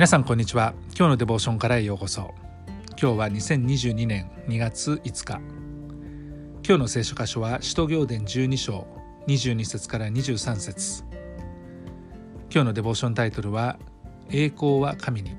[0.00, 0.72] 皆さんこんにちは。
[0.96, 2.32] 今日のデボーションからへようこそ。
[2.98, 5.42] 今日は2022年2月5日。
[6.66, 8.86] 今日の聖書箇所は使徒行伝12章
[9.26, 11.04] 22節から23節。
[12.50, 13.78] 今日のデボーションタイトルは
[14.30, 15.36] 栄光は神に。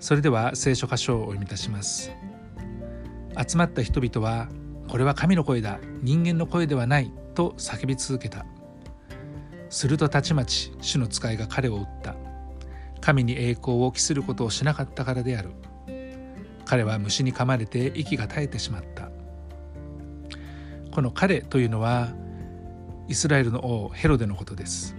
[0.00, 2.12] それでは聖書箇所をお読みいたします。
[3.46, 4.48] 集まった人々は
[4.88, 5.80] これは神の声だ。
[6.00, 7.12] 人間の声ではない。
[7.34, 8.46] と叫び続けた。
[9.68, 12.23] するとたちまち主の使いが彼を撃った。
[13.04, 15.50] 神に栄光を期することをしなかったからである。
[16.64, 19.10] 彼は虫に噛まれて息が絶えてしまった。
[20.90, 22.14] この彼というのは
[23.06, 24.96] イスラエルの王ヘロデのことです。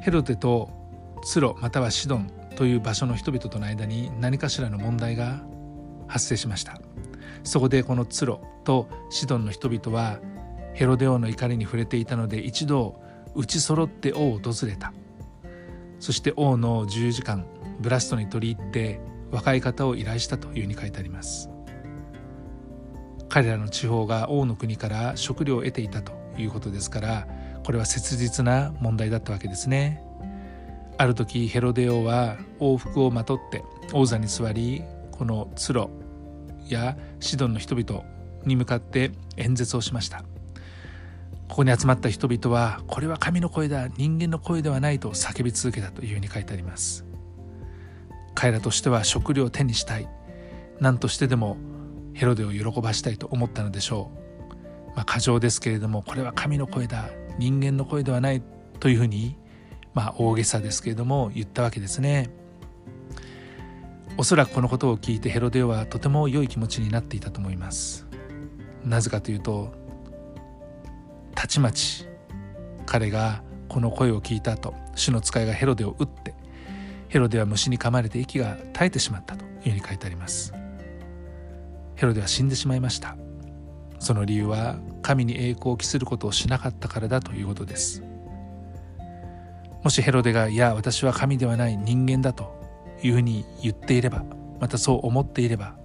[0.00, 0.70] ヘロデと
[1.22, 5.42] ツロまたはシドンという場所の人々との間に何かしらの問題が
[6.06, 6.80] 発生しました。
[7.44, 10.18] そこでこのツロとシドンの人々は
[10.72, 13.02] ヘロデ王の怒りに触れていたので一度
[13.34, 14.94] 打ち揃って王を訪れた。
[16.00, 17.46] そして王の10時間
[17.80, 21.50] ブラストに取り入って若い方を依頼したというふうに書いてあります。
[23.28, 27.28] 彼らの地方が王の国から食料を得ていたということですから
[27.62, 30.02] これは切実な問題だったわけですね。
[30.96, 33.62] ある時ヘロデ王は王服をまとって
[33.92, 35.90] 王座に座りこのツロ
[36.68, 38.02] やシドンの人々
[38.44, 40.24] に向かって演説をしました。
[41.48, 47.04] ここに集まった人々はこれは神の声だ人間の声ではないと叫び続けたというふうに書いてあります。
[48.34, 50.08] 彼らとしては食料を手にしたい。
[50.78, 51.56] 何としてでも
[52.14, 54.10] ヘロデを喜ばしたいと思ったのでしょ
[54.92, 58.42] う、まあ、過剰ですけれどもこれは神の声だ人間の声ではない
[58.78, 59.36] というふうに
[59.94, 62.30] まあ大げさですけれども言ったわけですね。
[64.16, 68.06] おそらくこのことを聞いてヘロデはとても良い気持ちになっていたと思います。
[68.84, 69.72] なぜかというと
[71.38, 72.04] たちまち
[72.84, 76.34] 彼がこの声を聞いた後主の使いがヘロデを撃って
[77.06, 80.52] ヘロデは虫に噛まれて息が絶えてしまったというふうに書いてあります。
[81.94, 83.16] ヘロデは死んでしまいました。
[84.00, 88.02] その理由は神に栄光を期することをしなかったからだということです。
[89.84, 92.52] もしヘロデがいや私は神ではない人間だと
[93.00, 94.24] いうふうに言っていれば
[94.58, 95.76] またそう思っていれば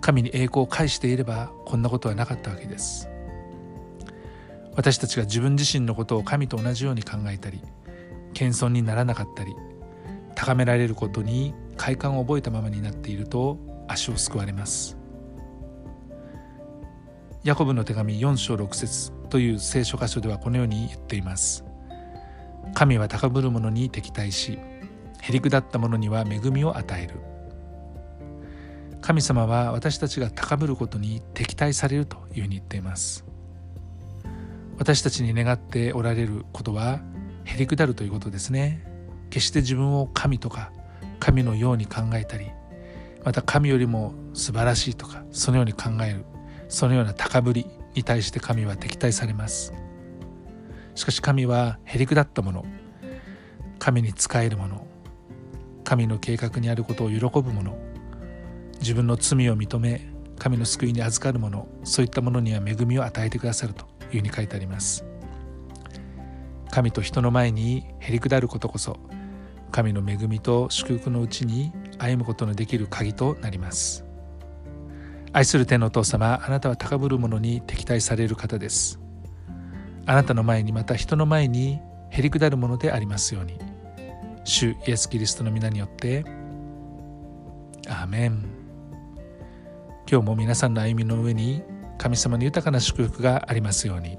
[0.00, 3.10] 神に栄光を返していればこんなことはなかったわけです。
[4.78, 7.60] 私たちが自分自身のことを神と同じように考えたり
[8.32, 9.56] 謙遜にならなかったり
[10.36, 14.96] 高められることに快感を覚えたままになっていると足をすくわれます。
[17.42, 21.64] ヤコブの手紙4章6節という聖書箇所ではこのように言っています。
[22.72, 24.60] 神は高ぶる者に敵対し
[25.20, 27.16] へりくだった者には恵みを与える。
[29.00, 33.24] 神様は私たちが高ぶることに敵対されるというふうに言っています。
[34.78, 37.00] 私たちに願っておられることは
[37.44, 38.84] へりくだるということですね。
[39.28, 40.72] 決して自分を神とか
[41.18, 42.46] 神のように考えたり
[43.24, 46.24] また神よりも素晴らしいとかそのように考える
[46.68, 49.74] そのような高ぶりに対して神は敵対されます。
[50.94, 52.64] しかし神はへりくだったもの
[53.78, 54.86] 神に仕えるもの
[55.84, 57.78] 神の計画にあることを喜ぶもの
[58.80, 63.97] 自分の罪を認め神の救いに預かる者そういったものには恵みを与えてくださると。
[64.10, 65.04] いうふうに書いてあります。
[66.70, 68.98] 神と人の前にへりくだることこそ
[69.70, 74.04] 神の恵みと祝福のうちに歩むことのできる鍵となります。
[75.32, 78.98] 愛する天のお父様あなたは高ぶる者に敵対される方です。
[80.06, 81.80] あなたの前にまた人の前に
[82.10, 83.58] へりくだるものでありますように。
[84.44, 86.24] 主イエス・キリストの皆によって
[87.88, 88.42] アーメン。
[90.10, 91.62] 今日も皆さんの歩みの上に
[91.98, 94.18] 神様の豊かな祝福がありますように。